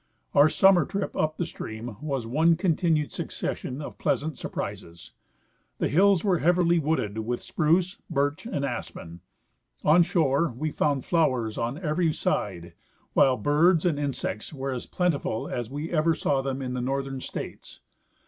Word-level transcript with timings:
Our 0.33 0.49
summer 0.49 0.83
trip 0.83 1.15
up 1.15 1.37
the 1.37 1.45
stream 1.45 1.95
Avas 2.01 2.25
one 2.25 2.55
continued 2.55 3.11
succession 3.11 3.83
of 3.83 3.99
pleasant 3.99 4.35
surprises. 4.35 5.11
The 5.77 5.89
hills 5.89 6.23
were 6.23 6.39
heavily 6.39 6.77
Avooded 6.81 7.13
Avith 7.17 7.41
spruce, 7.41 7.99
birch 8.09 8.47
and 8.47 8.65
aspen; 8.65 9.21
on 9.83 10.01
shore 10.01 10.51
we 10.57 10.71
found 10.71 11.03
floAvers 11.03 11.55
on 11.61 11.77
every 11.77 12.11
side, 12.13 12.73
Avhile 13.15 13.43
birds 13.43 13.85
and 13.85 13.99
insects 13.99 14.49
Avere 14.51 14.75
as 14.75 14.87
plentiful 14.87 15.47
as 15.47 15.69
Ave 15.71 15.91
ever 15.91 16.15
saAV 16.15 16.45
them 16.45 16.63
in 16.63 16.73
the 16.73 16.81
northern 16.81 17.21
states. 17.21 17.79